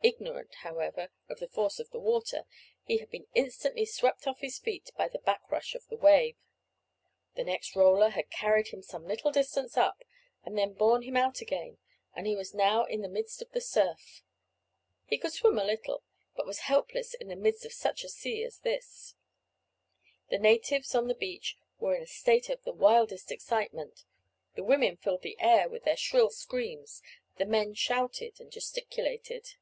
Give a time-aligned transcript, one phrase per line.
[0.00, 2.44] Ignorant, however, of the force of the water,
[2.84, 6.36] he had been instantly swept off his feet by the back rush of the wave.
[7.34, 10.04] The next roller had carried him some little distance up,
[10.44, 11.78] and then borne him out again,
[12.14, 14.22] and he was now in the midst of the surf.
[15.04, 16.04] He could swim a little,
[16.36, 19.16] but was helpless in the midst of such a sea as this.
[20.30, 24.04] The natives on the beach were in a state of the wildest excitement;
[24.54, 27.02] the women filled the air with their shrill screams,
[27.36, 29.56] the men shouted and gesticulated.